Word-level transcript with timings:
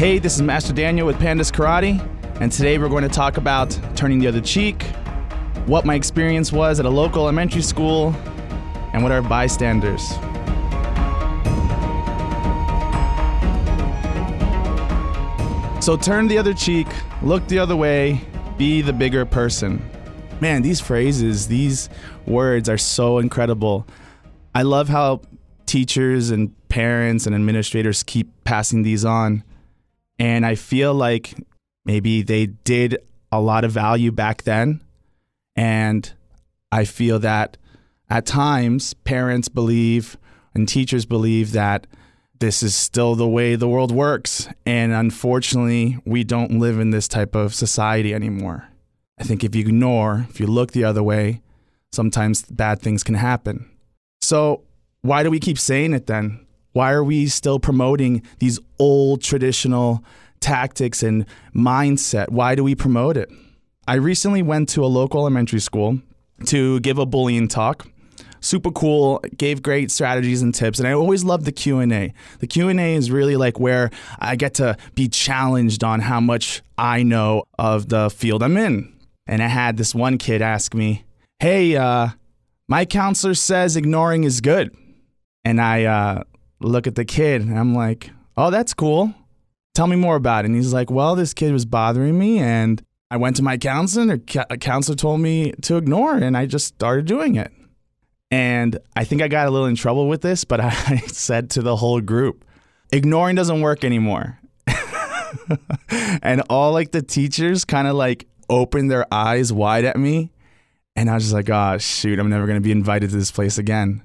Hey, 0.00 0.18
this 0.18 0.34
is 0.34 0.40
Master 0.40 0.72
Daniel 0.72 1.06
with 1.06 1.18
Pandas 1.18 1.52
Karate, 1.52 2.00
and 2.40 2.50
today 2.50 2.78
we're 2.78 2.88
going 2.88 3.02
to 3.02 3.08
talk 3.10 3.36
about 3.36 3.78
turning 3.94 4.18
the 4.18 4.28
other 4.28 4.40
cheek, 4.40 4.82
what 5.66 5.84
my 5.84 5.94
experience 5.94 6.50
was 6.50 6.80
at 6.80 6.86
a 6.86 6.88
local 6.88 7.24
elementary 7.24 7.60
school, 7.60 8.16
and 8.94 9.02
what 9.02 9.12
are 9.12 9.20
bystanders. 9.20 10.08
So 15.84 15.98
turn 15.98 16.28
the 16.28 16.38
other 16.38 16.54
cheek, 16.54 16.86
look 17.20 17.46
the 17.48 17.58
other 17.58 17.76
way, 17.76 18.22
be 18.56 18.80
the 18.80 18.94
bigger 18.94 19.26
person. 19.26 19.86
Man, 20.40 20.62
these 20.62 20.80
phrases, 20.80 21.46
these 21.46 21.90
words 22.24 22.70
are 22.70 22.78
so 22.78 23.18
incredible. 23.18 23.86
I 24.54 24.62
love 24.62 24.88
how 24.88 25.20
teachers 25.66 26.30
and 26.30 26.54
parents 26.70 27.26
and 27.26 27.34
administrators 27.34 28.02
keep 28.02 28.32
passing 28.44 28.82
these 28.82 29.04
on. 29.04 29.44
And 30.20 30.44
I 30.44 30.54
feel 30.54 30.92
like 30.92 31.34
maybe 31.86 32.20
they 32.20 32.46
did 32.46 32.98
a 33.32 33.40
lot 33.40 33.64
of 33.64 33.72
value 33.72 34.12
back 34.12 34.42
then. 34.42 34.82
And 35.56 36.12
I 36.70 36.84
feel 36.84 37.18
that 37.20 37.56
at 38.10 38.26
times 38.26 38.92
parents 38.92 39.48
believe 39.48 40.18
and 40.54 40.68
teachers 40.68 41.06
believe 41.06 41.52
that 41.52 41.86
this 42.38 42.62
is 42.62 42.74
still 42.74 43.14
the 43.14 43.28
way 43.28 43.54
the 43.54 43.68
world 43.68 43.92
works. 43.92 44.46
And 44.66 44.92
unfortunately, 44.92 45.98
we 46.04 46.22
don't 46.22 46.58
live 46.58 46.78
in 46.78 46.90
this 46.90 47.08
type 47.08 47.34
of 47.34 47.54
society 47.54 48.12
anymore. 48.12 48.68
I 49.18 49.24
think 49.24 49.42
if 49.42 49.54
you 49.54 49.62
ignore, 49.62 50.26
if 50.28 50.38
you 50.38 50.46
look 50.46 50.72
the 50.72 50.84
other 50.84 51.02
way, 51.02 51.40
sometimes 51.92 52.42
bad 52.42 52.80
things 52.80 53.02
can 53.02 53.14
happen. 53.14 53.70
So, 54.20 54.64
why 55.00 55.22
do 55.22 55.30
we 55.30 55.40
keep 55.40 55.58
saying 55.58 55.94
it 55.94 56.06
then? 56.06 56.46
Why 56.72 56.92
are 56.92 57.04
we 57.04 57.26
still 57.26 57.58
promoting 57.58 58.22
these 58.38 58.58
old 58.78 59.22
traditional 59.22 60.04
tactics 60.40 61.02
and 61.02 61.26
mindset? 61.54 62.30
Why 62.30 62.54
do 62.54 62.64
we 62.64 62.74
promote 62.74 63.16
it? 63.16 63.30
I 63.88 63.94
recently 63.94 64.42
went 64.42 64.68
to 64.70 64.84
a 64.84 64.86
local 64.86 65.20
elementary 65.20 65.60
school 65.60 66.00
to 66.46 66.80
give 66.80 66.98
a 66.98 67.06
bullying 67.06 67.48
talk 67.48 67.86
super 68.40 68.70
cool 68.70 69.22
gave 69.36 69.62
great 69.62 69.90
strategies 69.90 70.42
and 70.42 70.54
tips 70.54 70.78
and 70.78 70.88
i 70.88 70.92
always 70.92 71.22
love 71.22 71.44
the 71.44 71.52
q&a 71.52 72.12
the 72.38 72.46
q&a 72.46 72.94
is 72.94 73.10
really 73.10 73.36
like 73.36 73.60
where 73.60 73.90
i 74.18 74.34
get 74.34 74.54
to 74.54 74.76
be 74.94 75.08
challenged 75.08 75.84
on 75.84 76.00
how 76.00 76.20
much 76.20 76.62
i 76.78 77.02
know 77.02 77.44
of 77.58 77.88
the 77.88 78.08
field 78.10 78.42
i'm 78.42 78.56
in 78.56 78.92
and 79.26 79.42
i 79.42 79.46
had 79.46 79.76
this 79.76 79.94
one 79.94 80.16
kid 80.18 80.40
ask 80.42 80.74
me 80.74 81.04
hey 81.38 81.76
uh, 81.76 82.08
my 82.68 82.84
counselor 82.84 83.34
says 83.34 83.76
ignoring 83.76 84.24
is 84.24 84.40
good 84.40 84.74
and 85.44 85.60
i 85.60 85.84
uh, 85.84 86.22
look 86.60 86.86
at 86.86 86.94
the 86.94 87.04
kid 87.04 87.42
and 87.42 87.58
i'm 87.58 87.74
like 87.74 88.10
oh 88.36 88.50
that's 88.50 88.74
cool 88.74 89.14
tell 89.74 89.86
me 89.86 89.96
more 89.96 90.16
about 90.16 90.44
it 90.44 90.48
and 90.48 90.56
he's 90.56 90.72
like 90.72 90.90
well 90.90 91.14
this 91.14 91.34
kid 91.34 91.52
was 91.52 91.64
bothering 91.64 92.18
me 92.18 92.38
and 92.38 92.82
i 93.10 93.16
went 93.16 93.36
to 93.36 93.42
my 93.42 93.56
counselor 93.56 94.12
and 94.12 94.36
a 94.50 94.56
counselor 94.56 94.96
told 94.96 95.20
me 95.20 95.52
to 95.62 95.76
ignore 95.76 96.16
and 96.16 96.36
i 96.36 96.46
just 96.46 96.66
started 96.66 97.06
doing 97.06 97.34
it 97.34 97.52
and 98.30 98.78
I 98.94 99.04
think 99.04 99.22
I 99.22 99.28
got 99.28 99.48
a 99.48 99.50
little 99.50 99.66
in 99.66 99.74
trouble 99.74 100.08
with 100.08 100.22
this, 100.22 100.44
but 100.44 100.60
I 100.62 100.98
said 101.06 101.50
to 101.50 101.62
the 101.62 101.76
whole 101.76 102.00
group, 102.00 102.44
ignoring 102.92 103.36
doesn't 103.36 103.60
work 103.60 103.84
anymore. 103.84 104.38
and 106.22 106.42
all 106.48 106.72
like 106.72 106.92
the 106.92 107.02
teachers 107.02 107.64
kind 107.64 107.88
of 107.88 107.96
like 107.96 108.26
opened 108.48 108.90
their 108.90 109.12
eyes 109.12 109.52
wide 109.52 109.84
at 109.84 109.96
me. 109.96 110.32
And 110.96 111.08
I 111.08 111.14
was 111.14 111.24
just 111.24 111.34
like, 111.34 111.48
oh, 111.48 111.78
shoot, 111.78 112.18
I'm 112.18 112.28
never 112.28 112.46
going 112.46 112.56
to 112.56 112.62
be 112.62 112.72
invited 112.72 113.10
to 113.10 113.16
this 113.16 113.30
place 113.30 113.58
again. 113.58 114.02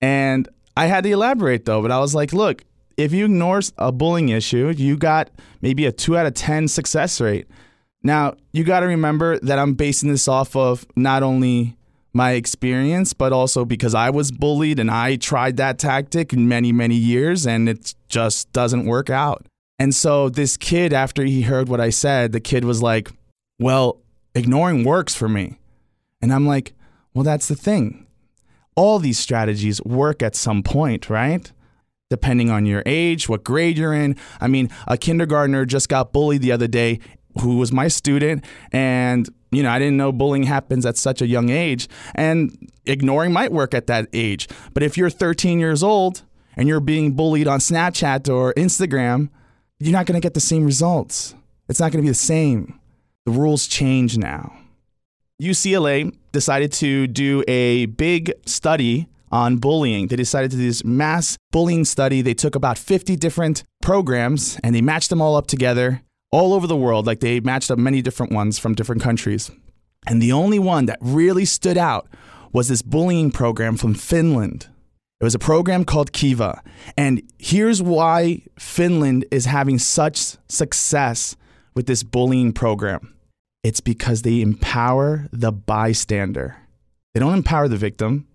And 0.00 0.48
I 0.78 0.86
had 0.86 1.02
to 1.02 1.10
elaborate 1.10 1.64
though, 1.64 1.82
but 1.82 1.90
I 1.90 1.98
was 1.98 2.14
like, 2.14 2.32
look, 2.32 2.62
if 2.96 3.12
you 3.12 3.24
ignore 3.24 3.60
a 3.78 3.90
bullying 3.90 4.28
issue, 4.28 4.72
you 4.76 4.96
got 4.96 5.28
maybe 5.60 5.86
a 5.86 5.90
two 5.90 6.16
out 6.16 6.24
of 6.24 6.34
10 6.34 6.68
success 6.68 7.20
rate. 7.20 7.48
Now, 8.04 8.34
you 8.52 8.62
got 8.62 8.80
to 8.80 8.86
remember 8.86 9.40
that 9.40 9.58
I'm 9.58 9.74
basing 9.74 10.08
this 10.08 10.28
off 10.28 10.54
of 10.54 10.86
not 10.94 11.24
only 11.24 11.76
my 12.12 12.32
experience, 12.32 13.12
but 13.12 13.32
also 13.32 13.64
because 13.64 13.92
I 13.92 14.10
was 14.10 14.30
bullied 14.30 14.78
and 14.78 14.88
I 14.88 15.16
tried 15.16 15.56
that 15.56 15.80
tactic 15.80 16.32
many, 16.32 16.70
many 16.70 16.94
years 16.94 17.44
and 17.44 17.68
it 17.68 17.96
just 18.08 18.52
doesn't 18.52 18.86
work 18.86 19.10
out. 19.10 19.46
And 19.80 19.92
so 19.92 20.28
this 20.28 20.56
kid, 20.56 20.92
after 20.92 21.24
he 21.24 21.42
heard 21.42 21.68
what 21.68 21.80
I 21.80 21.90
said, 21.90 22.30
the 22.30 22.40
kid 22.40 22.64
was 22.64 22.80
like, 22.80 23.10
Well, 23.58 24.00
ignoring 24.32 24.84
works 24.84 25.16
for 25.16 25.28
me. 25.28 25.58
And 26.22 26.32
I'm 26.32 26.46
like, 26.46 26.72
Well, 27.14 27.24
that's 27.24 27.48
the 27.48 27.56
thing. 27.56 28.07
All 28.78 28.98
these 28.98 29.18
strategies 29.18 29.82
work 29.82 30.22
at 30.22 30.36
some 30.36 30.62
point, 30.62 31.10
right? 31.10 31.50
Depending 32.10 32.50
on 32.50 32.64
your 32.64 32.82
age, 32.86 33.28
what 33.28 33.44
grade 33.44 33.76
you're 33.76 33.92
in. 33.92 34.16
I 34.40 34.46
mean, 34.46 34.70
a 34.86 34.96
kindergartner 34.96 35.66
just 35.66 35.88
got 35.88 36.12
bullied 36.12 36.42
the 36.42 36.52
other 36.52 36.68
day 36.68 37.00
who 37.40 37.58
was 37.58 37.72
my 37.72 37.88
student 37.88 38.44
and 38.72 39.28
you 39.50 39.62
know, 39.62 39.70
I 39.70 39.78
didn't 39.78 39.96
know 39.96 40.12
bullying 40.12 40.44
happens 40.44 40.84
at 40.84 40.96
such 40.96 41.22
a 41.22 41.26
young 41.26 41.48
age, 41.48 41.88
and 42.14 42.70
ignoring 42.84 43.32
might 43.32 43.52
work 43.52 43.72
at 43.72 43.86
that 43.86 44.08
age. 44.12 44.48
But 44.74 44.82
if 44.82 44.98
you're 44.98 45.10
13 45.10 45.58
years 45.58 45.82
old 45.82 46.22
and 46.56 46.68
you're 46.68 46.80
being 46.80 47.12
bullied 47.12 47.48
on 47.48 47.60
Snapchat 47.60 48.32
or 48.32 48.52
Instagram, 48.54 49.30
you're 49.78 49.92
not 49.92 50.06
going 50.06 50.20
to 50.20 50.24
get 50.24 50.34
the 50.34 50.40
same 50.40 50.64
results. 50.64 51.34
It's 51.68 51.80
not 51.80 51.92
going 51.92 52.02
to 52.02 52.06
be 52.06 52.10
the 52.10 52.14
same. 52.14 52.78
The 53.24 53.30
rules 53.30 53.66
change 53.66 54.18
now. 54.18 54.54
UCLA 55.40 56.12
decided 56.32 56.72
to 56.72 57.06
do 57.06 57.44
a 57.46 57.86
big 57.86 58.32
study 58.44 59.08
on 59.30 59.58
bullying. 59.58 60.08
They 60.08 60.16
decided 60.16 60.50
to 60.50 60.56
do 60.56 60.66
this 60.66 60.84
mass 60.84 61.38
bullying 61.52 61.84
study. 61.84 62.22
They 62.22 62.34
took 62.34 62.56
about 62.56 62.76
50 62.76 63.14
different 63.14 63.62
programs 63.80 64.58
and 64.64 64.74
they 64.74 64.80
matched 64.80 65.10
them 65.10 65.22
all 65.22 65.36
up 65.36 65.46
together 65.46 66.02
all 66.32 66.54
over 66.54 66.66
the 66.66 66.76
world. 66.76 67.06
Like 67.06 67.20
they 67.20 67.38
matched 67.38 67.70
up 67.70 67.78
many 67.78 68.02
different 68.02 68.32
ones 68.32 68.58
from 68.58 68.74
different 68.74 69.00
countries. 69.00 69.50
And 70.08 70.20
the 70.20 70.32
only 70.32 70.58
one 70.58 70.86
that 70.86 70.98
really 71.00 71.44
stood 71.44 71.78
out 71.78 72.08
was 72.52 72.66
this 72.66 72.82
bullying 72.82 73.30
program 73.30 73.76
from 73.76 73.94
Finland. 73.94 74.68
It 75.20 75.24
was 75.24 75.36
a 75.36 75.38
program 75.38 75.84
called 75.84 76.12
Kiva. 76.12 76.62
And 76.96 77.22
here's 77.38 77.80
why 77.80 78.42
Finland 78.58 79.24
is 79.30 79.44
having 79.44 79.78
such 79.78 80.36
success 80.48 81.36
with 81.74 81.86
this 81.86 82.02
bullying 82.02 82.52
program 82.52 83.14
it's 83.62 83.80
because 83.80 84.22
they 84.22 84.40
empower 84.40 85.28
the 85.32 85.52
bystander. 85.52 86.56
They 87.14 87.20
don't 87.20 87.34
empower 87.34 87.68
the 87.68 87.76
victim, 87.76 88.26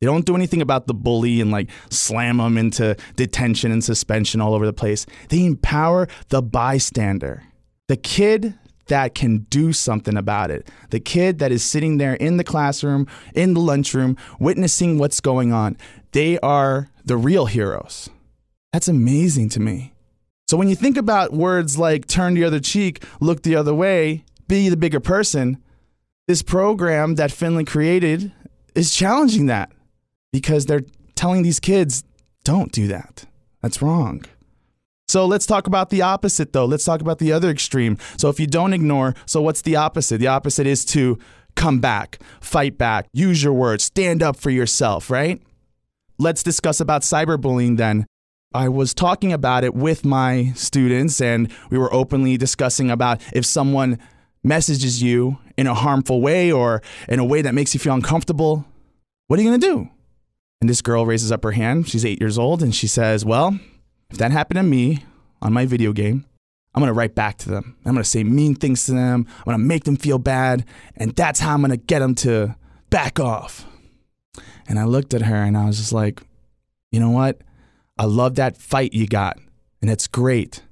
they 0.00 0.06
don't 0.06 0.24
do 0.24 0.36
anything 0.36 0.62
about 0.62 0.86
the 0.86 0.94
bully 0.94 1.40
and 1.40 1.50
like 1.50 1.70
slam 1.90 2.36
them 2.36 2.56
into 2.56 2.96
detention 3.16 3.72
and 3.72 3.82
suspension 3.82 4.40
all 4.40 4.54
over 4.54 4.64
the 4.64 4.72
place. 4.72 5.06
They 5.28 5.44
empower 5.44 6.08
the 6.28 6.40
bystander, 6.40 7.42
the 7.88 7.96
kid 7.96 8.54
that 8.86 9.14
can 9.14 9.38
do 9.50 9.72
something 9.72 10.16
about 10.16 10.50
it, 10.50 10.70
the 10.90 11.00
kid 11.00 11.40
that 11.40 11.52
is 11.52 11.62
sitting 11.62 11.98
there 11.98 12.14
in 12.14 12.36
the 12.36 12.44
classroom, 12.44 13.06
in 13.34 13.54
the 13.54 13.60
lunchroom, 13.60 14.16
witnessing 14.38 14.98
what's 14.98 15.20
going 15.20 15.52
on. 15.52 15.76
They 16.12 16.38
are 16.38 16.88
the 17.04 17.16
real 17.16 17.46
heroes. 17.46 18.08
That's 18.72 18.88
amazing 18.88 19.50
to 19.50 19.60
me. 19.60 19.92
So 20.48 20.56
when 20.56 20.68
you 20.68 20.74
think 20.74 20.96
about 20.96 21.32
words 21.32 21.76
like 21.76 22.06
turn 22.06 22.34
the 22.34 22.44
other 22.44 22.60
cheek, 22.60 23.04
look 23.20 23.42
the 23.42 23.56
other 23.56 23.74
way, 23.74 24.24
be 24.48 24.68
the 24.68 24.76
bigger 24.76 25.00
person, 25.00 25.62
this 26.26 26.42
program 26.42 27.14
that 27.14 27.30
Finland 27.30 27.68
created 27.68 28.32
is 28.74 28.94
challenging 28.94 29.46
that 29.46 29.70
because 30.32 30.66
they're 30.66 30.84
telling 31.14 31.42
these 31.42 31.60
kids, 31.60 32.04
don't 32.44 32.72
do 32.72 32.86
that. 32.88 33.26
That's 33.62 33.82
wrong. 33.82 34.24
So 35.08 35.24
let's 35.24 35.46
talk 35.46 35.66
about 35.66 35.88
the 35.88 36.02
opposite, 36.02 36.52
though. 36.52 36.66
Let's 36.66 36.84
talk 36.84 37.00
about 37.00 37.18
the 37.18 37.32
other 37.32 37.48
extreme. 37.48 37.96
So 38.18 38.28
if 38.28 38.38
you 38.38 38.46
don't 38.46 38.74
ignore, 38.74 39.14
so 39.24 39.40
what's 39.40 39.62
the 39.62 39.74
opposite? 39.76 40.18
The 40.18 40.26
opposite 40.26 40.66
is 40.66 40.84
to 40.86 41.18
come 41.56 41.80
back, 41.80 42.18
fight 42.40 42.76
back, 42.76 43.06
use 43.12 43.42
your 43.42 43.54
words, 43.54 43.84
stand 43.84 44.22
up 44.22 44.36
for 44.36 44.50
yourself, 44.50 45.10
right? 45.10 45.42
Let's 46.18 46.42
discuss 46.42 46.78
about 46.78 47.02
cyberbullying 47.02 47.78
then. 47.78 48.06
I 48.52 48.68
was 48.68 48.92
talking 48.94 49.32
about 49.32 49.64
it 49.64 49.74
with 49.74 50.04
my 50.04 50.52
students, 50.54 51.20
and 51.20 51.52
we 51.70 51.78
were 51.78 51.92
openly 51.92 52.36
discussing 52.36 52.90
about 52.90 53.20
if 53.32 53.44
someone 53.44 53.98
messages 54.42 55.02
you 55.02 55.38
in 55.56 55.66
a 55.66 55.74
harmful 55.74 56.20
way 56.20 56.52
or 56.52 56.82
in 57.08 57.18
a 57.18 57.24
way 57.24 57.42
that 57.42 57.54
makes 57.54 57.74
you 57.74 57.80
feel 57.80 57.94
uncomfortable, 57.94 58.64
what 59.26 59.38
are 59.38 59.42
you 59.42 59.48
going 59.48 59.60
to 59.60 59.66
do? 59.66 59.88
And 60.60 60.68
this 60.68 60.82
girl 60.82 61.06
raises 61.06 61.30
up 61.30 61.44
her 61.44 61.52
hand. 61.52 61.88
She's 61.88 62.04
eight 62.04 62.20
years 62.20 62.38
old, 62.38 62.62
and 62.62 62.74
she 62.74 62.86
says, 62.86 63.24
Well, 63.24 63.58
if 64.10 64.18
that 64.18 64.32
happened 64.32 64.58
to 64.58 64.64
me 64.64 65.04
on 65.40 65.52
my 65.52 65.66
video 65.66 65.92
game, 65.92 66.24
I'm 66.74 66.82
gonna 66.82 66.92
write 66.92 67.14
back 67.14 67.38
to 67.38 67.48
them. 67.48 67.76
I'm 67.84 67.94
gonna 67.94 68.04
say 68.04 68.24
mean 68.24 68.54
things 68.54 68.86
to 68.86 68.92
them. 68.92 69.26
I'm 69.38 69.44
gonna 69.44 69.58
make 69.58 69.84
them 69.84 69.96
feel 69.96 70.18
bad. 70.18 70.64
And 70.96 71.14
that's 71.14 71.40
how 71.40 71.54
I'm 71.54 71.60
gonna 71.60 71.76
get 71.76 72.00
them 72.00 72.14
to 72.16 72.56
back 72.90 73.20
off. 73.20 73.66
And 74.68 74.78
I 74.78 74.84
looked 74.84 75.14
at 75.14 75.22
her 75.22 75.36
and 75.36 75.56
I 75.56 75.66
was 75.66 75.78
just 75.78 75.92
like, 75.92 76.22
You 76.90 77.00
know 77.00 77.10
what? 77.10 77.40
I 77.98 78.04
love 78.04 78.36
that 78.36 78.56
fight 78.56 78.92
you 78.92 79.06
got, 79.06 79.38
and 79.82 79.90
it's 79.90 80.06
great, 80.06 80.62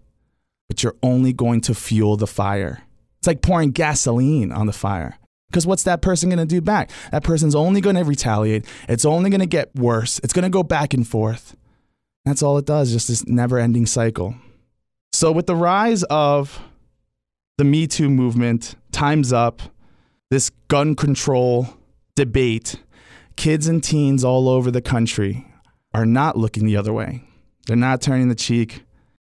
but 0.68 0.82
you're 0.82 0.96
only 1.02 1.32
going 1.32 1.60
to 1.62 1.74
fuel 1.74 2.16
the 2.16 2.28
fire. 2.28 2.82
It's 3.26 3.28
like 3.28 3.42
pouring 3.42 3.72
gasoline 3.72 4.52
on 4.52 4.66
the 4.66 4.72
fire. 4.72 5.18
Because 5.50 5.66
what's 5.66 5.82
that 5.82 6.00
person 6.00 6.28
going 6.28 6.38
to 6.38 6.46
do 6.46 6.60
back? 6.60 6.92
That 7.10 7.24
person's 7.24 7.56
only 7.56 7.80
going 7.80 7.96
to 7.96 8.04
retaliate. 8.04 8.64
It's 8.88 9.04
only 9.04 9.30
going 9.30 9.40
to 9.40 9.46
get 9.46 9.74
worse. 9.74 10.20
It's 10.20 10.32
going 10.32 10.44
to 10.44 10.48
go 10.48 10.62
back 10.62 10.94
and 10.94 11.04
forth. 11.04 11.56
That's 12.24 12.40
all 12.40 12.56
it 12.56 12.66
does, 12.66 12.92
just 12.92 13.08
this 13.08 13.26
never 13.26 13.58
ending 13.58 13.84
cycle. 13.84 14.36
So, 15.12 15.32
with 15.32 15.46
the 15.46 15.56
rise 15.56 16.04
of 16.04 16.62
the 17.58 17.64
Me 17.64 17.88
Too 17.88 18.08
movement, 18.08 18.76
Time's 18.92 19.32
Up, 19.32 19.60
this 20.30 20.50
gun 20.68 20.94
control 20.94 21.66
debate, 22.14 22.76
kids 23.34 23.66
and 23.66 23.82
teens 23.82 24.22
all 24.22 24.48
over 24.48 24.70
the 24.70 24.80
country 24.80 25.48
are 25.92 26.06
not 26.06 26.38
looking 26.38 26.64
the 26.64 26.76
other 26.76 26.92
way. 26.92 27.24
They're 27.66 27.74
not 27.74 28.02
turning 28.02 28.28
the 28.28 28.36
cheek 28.36 28.84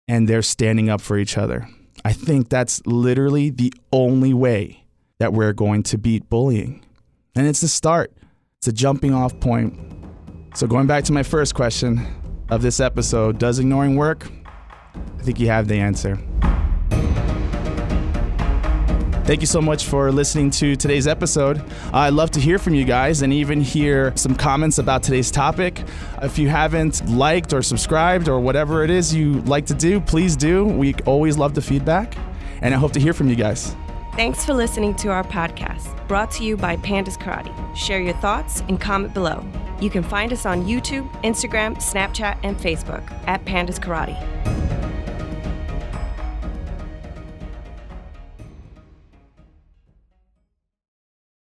and 0.08 0.26
they're 0.26 0.40
standing 0.40 0.88
up 0.88 1.02
for 1.02 1.18
each 1.18 1.36
other. 1.36 1.68
I 2.04 2.12
think 2.12 2.48
that's 2.48 2.84
literally 2.86 3.50
the 3.50 3.72
only 3.92 4.32
way 4.32 4.84
that 5.18 5.32
we're 5.32 5.52
going 5.52 5.82
to 5.84 5.98
beat 5.98 6.28
bullying. 6.30 6.84
And 7.34 7.46
it's 7.46 7.60
the 7.60 7.68
start, 7.68 8.12
it's 8.58 8.68
a 8.68 8.72
jumping 8.72 9.14
off 9.14 9.38
point. 9.40 9.78
So, 10.54 10.66
going 10.66 10.86
back 10.86 11.04
to 11.04 11.12
my 11.12 11.22
first 11.22 11.54
question 11.54 12.06
of 12.50 12.62
this 12.62 12.80
episode 12.80 13.38
Does 13.38 13.58
ignoring 13.58 13.96
work? 13.96 14.30
I 14.94 15.22
think 15.22 15.38
you 15.38 15.46
have 15.48 15.68
the 15.68 15.76
answer. 15.76 16.18
Thank 19.30 19.42
you 19.42 19.46
so 19.46 19.62
much 19.62 19.84
for 19.84 20.10
listening 20.10 20.50
to 20.50 20.74
today's 20.74 21.06
episode. 21.06 21.62
I'd 21.92 22.14
love 22.14 22.32
to 22.32 22.40
hear 22.40 22.58
from 22.58 22.74
you 22.74 22.84
guys 22.84 23.22
and 23.22 23.32
even 23.32 23.60
hear 23.60 24.12
some 24.16 24.34
comments 24.34 24.78
about 24.78 25.04
today's 25.04 25.30
topic. 25.30 25.84
If 26.20 26.36
you 26.36 26.48
haven't 26.48 27.08
liked 27.08 27.52
or 27.52 27.62
subscribed 27.62 28.28
or 28.28 28.40
whatever 28.40 28.82
it 28.82 28.90
is 28.90 29.14
you 29.14 29.34
like 29.42 29.66
to 29.66 29.74
do, 29.74 30.00
please 30.00 30.34
do. 30.34 30.64
We 30.64 30.94
always 31.06 31.38
love 31.38 31.54
the 31.54 31.62
feedback, 31.62 32.16
and 32.60 32.74
I 32.74 32.76
hope 32.76 32.90
to 32.94 32.98
hear 32.98 33.12
from 33.12 33.28
you 33.28 33.36
guys. 33.36 33.76
Thanks 34.16 34.44
for 34.44 34.52
listening 34.52 34.96
to 34.96 35.10
our 35.10 35.22
podcast, 35.22 36.08
brought 36.08 36.32
to 36.32 36.42
you 36.42 36.56
by 36.56 36.76
Pandas 36.78 37.16
Karate. 37.16 37.54
Share 37.76 38.00
your 38.00 38.14
thoughts 38.14 38.64
and 38.66 38.80
comment 38.80 39.14
below. 39.14 39.46
You 39.80 39.90
can 39.90 40.02
find 40.02 40.32
us 40.32 40.44
on 40.44 40.64
YouTube, 40.64 41.08
Instagram, 41.22 41.76
Snapchat, 41.76 42.36
and 42.42 42.58
Facebook 42.58 43.08
at 43.28 43.44
Pandas 43.44 43.78
Karate. 43.78 44.18